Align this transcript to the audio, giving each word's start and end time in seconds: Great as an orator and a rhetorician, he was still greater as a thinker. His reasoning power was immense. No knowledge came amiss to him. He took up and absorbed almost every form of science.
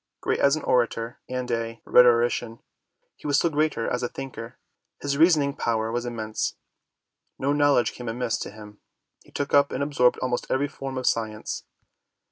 Great 0.19 0.39
as 0.39 0.55
an 0.55 0.63
orator 0.63 1.19
and 1.29 1.51
a 1.51 1.79
rhetorician, 1.85 2.57
he 3.15 3.27
was 3.27 3.37
still 3.37 3.51
greater 3.51 3.87
as 3.87 4.01
a 4.01 4.09
thinker. 4.09 4.57
His 4.99 5.15
reasoning 5.15 5.55
power 5.55 5.91
was 5.91 6.05
immense. 6.05 6.55
No 7.37 7.53
knowledge 7.53 7.91
came 7.93 8.09
amiss 8.09 8.39
to 8.39 8.49
him. 8.49 8.79
He 9.21 9.29
took 9.31 9.53
up 9.53 9.71
and 9.71 9.83
absorbed 9.83 10.17
almost 10.17 10.47
every 10.49 10.67
form 10.69 10.97
of 10.97 11.05
science. 11.05 11.65